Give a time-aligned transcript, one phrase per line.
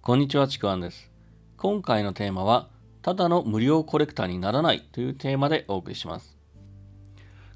[0.00, 1.10] こんにちは、ちくわんです。
[1.56, 2.68] 今回のテーマは、
[3.00, 6.36] ただの無料コレクターにならないというテーマでお送りします。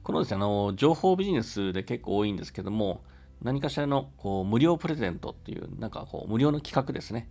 [0.02, 3.02] このですね、あの、情報ビジネスで結構多いんですけども、
[3.42, 7.28] 何かしらのこう無料プレゼントっていう、なんかこう無料の企画ですね。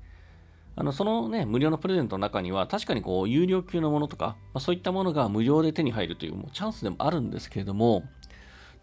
[0.75, 8.03] あの、そのね、無料のプレゼントの中には、確かにこう、有料級のものとか、まあ、そういったものが無料で手に入るというもうチャンスでもあるんですけれども、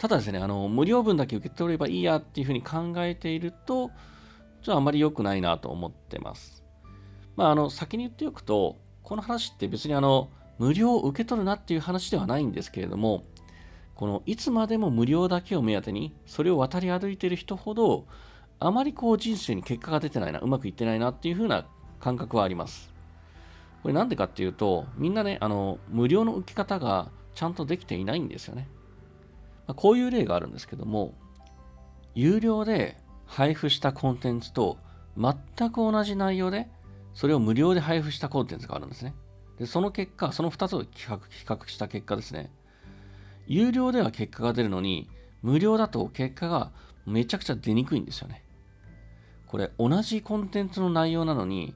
[0.04, 6.62] ただですね、あの、無料分だけ受け取ればいいやっていうふうに考えていると、ちょっとあまり良くないなと思ってます。
[7.36, 13.24] まあ、あの、先に言っておくと、この話って別にあの、無料を受け取るなっていう話ではないんですけれども、
[13.94, 18.06] このいつまでも無料だけを目当てに、それを渡り歩いている人ほど、
[18.60, 21.64] あまりこう人生に結果が出てないな、うまくいってないなっていう風な
[21.98, 22.92] 感覚はあります。
[23.80, 28.68] これなんでかっていうと、みんなね、あの、無料の受け方がちゃんとできていないんですよね。
[29.66, 31.14] まあ、こういう例があるんですけども、
[32.14, 32.96] 有料で
[33.26, 34.78] 配布したコンテンツと
[35.16, 36.68] 全く同じ内容で、
[37.14, 39.14] それを無料で配布したコンテンツがあるんですね。
[39.58, 42.50] で、その結果、その2つを比較比較した結果ですね、
[43.46, 45.08] 有料では結果が出るのに、
[45.42, 46.72] 無料だと結果が
[47.06, 48.42] めちゃくちゃ出にくいんですよね。
[49.46, 51.74] これ、同じコンテンツの内容なのに、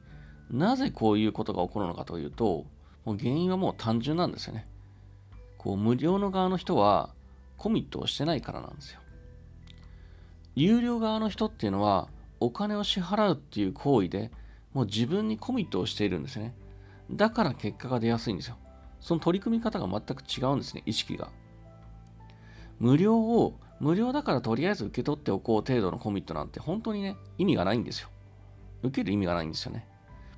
[0.50, 2.64] なぜこういうことが起こるのかというと、
[3.04, 4.66] もう原因はもう単純なんですよね。
[5.58, 7.10] こう無料の側の人は
[7.58, 9.00] コミットをしてないからなんですよ。
[10.54, 12.08] 有料側の人っていうのは
[12.40, 14.30] お金を支払うっていう行為で
[14.72, 16.54] もう自分にコミットをしているんですね。
[17.10, 18.56] だから結果が出やすいんですよ。
[19.00, 21.30] その取り組み方が全く違うんですね、意識が。
[22.78, 28.08] 無料を、無料だからとりあえず受け取っておこう程度のコミットなんて本当にね、意味がないんですよ。
[28.82, 29.86] 受ける意味がないんですよね。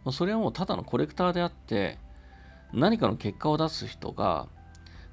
[0.04, 1.98] もうそれはもうただのコレクターであって、
[2.72, 4.48] 何かの結果を出す人が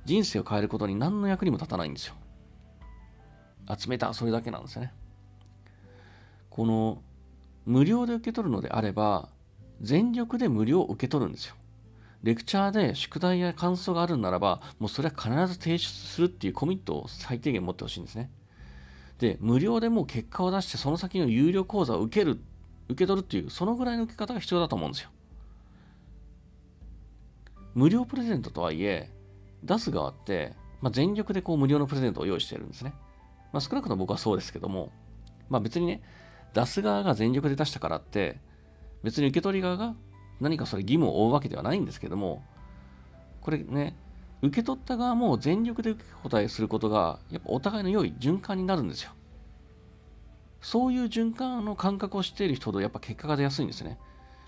[0.08, 2.16] 人生を変えることに何の役にも立たないんですよ。
[3.77, 4.94] 集めた、それだけなんですよね。
[6.50, 7.02] この
[7.66, 9.28] 無料で受け取るのであれば、
[9.81, 11.55] 全力で無料を受け取るんですよ。
[12.23, 18.31] レクチャーで宿題や感想があるならば、もうそれは必ず提出するっていうコミットを最低限持ってほしいんですね。
[19.19, 22.39] で、無料でもう結果を出して、その先の有料講座を受ける、
[22.88, 25.09] 受け取るっていう、そのぐらいの受け方が必要だと思うんですよ。
[27.75, 29.12] 無料プレゼントとはいえ、
[29.67, 32.94] 出す側って、まあ、全力でこう無料のプレゼントを用意してるんですね。
[33.53, 34.91] まあ、少なくとも僕はそうですけども、
[35.50, 36.01] まあ、別にね、
[36.53, 38.39] 出す側が全力で出したからって、
[39.03, 39.95] 別に受け取り側が
[40.39, 42.44] 何かそれ義務を負うわけではないんですけども、
[43.41, 43.95] これね、
[44.41, 49.11] 受け取った側も全力で受け答えすることが、やっぱお互いの良い循環になるんですよ。
[50.61, 53.97] そういう循環の感覚を知っている人ほどやっぱ結果が出やすいんですね。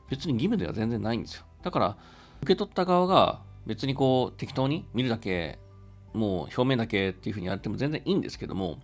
[0.10, 1.46] 別に義務では全然ないんですよ。
[1.64, 1.98] だから、
[2.42, 5.60] 受け取った側が別にこう適当に見るだけ、
[6.12, 8.80] もう表面だけっていうふうにやっても全然いいんですけども、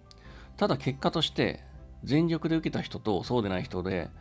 [0.57, 1.63] ただ結果として
[2.03, 4.11] 全力で受けた人とそうでない人で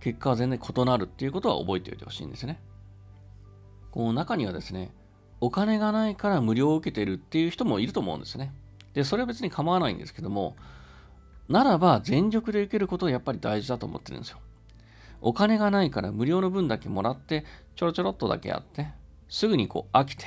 [0.00, 2.58] 結果は全然異なるっていうことは覚えておいてほしいんですね。
[3.92, 4.90] この中にはですね、
[5.40, 8.52] お金がないから無料を受けてるっていう人もいると思うんですね。
[8.94, 10.56] で、それは別に構わないんですけども、
[11.48, 14.38] ならば全力で受けることはやっぱり大事だと思ってるんですよ。
[15.20, 17.44] お金がないから無料の分だけもらって、
[17.76, 18.88] ちょろちょろっとだけやって、
[19.28, 20.26] すぐにこう飽きて、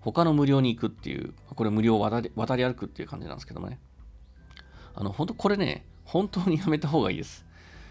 [0.00, 3.78] 他の無料に行くっていう、これ無料を渡り渡り歩くっていう感じなんですけどもね。
[4.94, 7.44] あの、本当これね、本当にやめた方がいいです。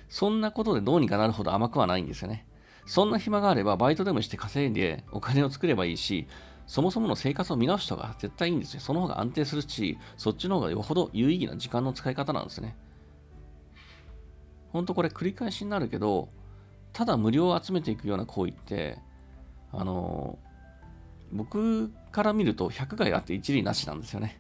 [0.09, 2.45] そんなことでどうにかなるほど甘くはないんですよね。
[2.85, 6.27] そんな暇があればバイトでもして稼いでお金を作ればいいし、
[6.67, 8.79] そもそもの生活を見直した方が絶対いいんですよ。
[8.79, 12.75] その方が安定するし、そっちの方がよほど有意義な時間の使い方なんですね。
[14.71, 16.29] ほんとこれ繰り返しになるけど、
[16.93, 18.99] ただ無料を集めていくような行為って、
[19.73, 20.38] あの
[21.31, 24.39] 僕から見ると100害あって一理なしなんですよね。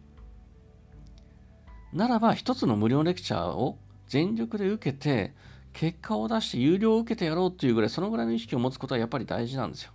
[1.91, 3.77] ならば一つの無料レクチャーを
[4.07, 5.33] 全力で受けて、
[5.73, 9.91] 結果を出して有料を受けてやろうっていうぐらい、そのぐらいの意識を持つことはやっぱり大事なんですよ。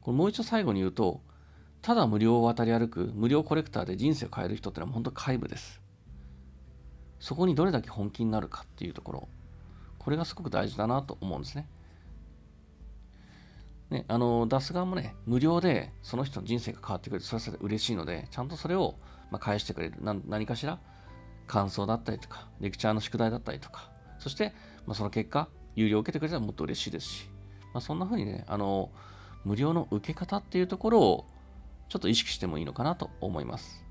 [0.00, 1.22] これもう一度最後に言うと、
[1.80, 5.80] ただ無料を渡り歩く無料コレクターで人生を変える人ってのは本当皆無です。
[7.18, 9.28] そこにどれだけ本気になるかっていうところ、
[9.98, 11.66] これがすごく大事だなと思うんですね。
[13.90, 18.96] ね、あの、出す側もね、無料でその人の人生が変わってくれるそれはそれで嬉しいので、ちゃんとそれを、
[19.30, 19.94] ま返してくれる。
[20.00, 20.78] 何かしら？
[21.46, 24.52] 感想だったりとか、レクチャーの宿題だったりとか、そして、
[24.86, 27.28] まあ、その結果、有料を受けてくれたらもっと嬉しいですし、
[27.72, 28.90] まあ、そんな風にね、あの、
[29.44, 31.26] 無料の受け方っていうところを
[31.88, 33.84] ちょっと意識してもいいのかなと思います。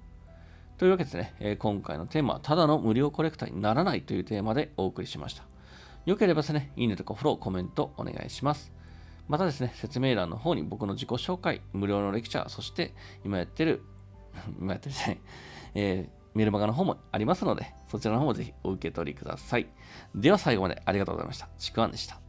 [0.78, 5.44] というわけでね、え、今回のテーマは、ただの無料コレクターにならないというテーマでお送りしました。
[6.06, 8.74] よければですね、いいねとかフォロー、コメントお願いします。
[9.28, 12.94] またですね、説明欄の方に僕の自己紹介、無料のレクチャー、そして
[13.24, 13.84] 今やってる、
[14.60, 15.20] 今やってるじゃない、
[15.76, 19.68] えーメルマガの方もありますので、そちらの方もぜひお受け取りください。
[20.14, 21.48] では最後までありがとうございました。
[21.58, 22.25] ちくわんでした。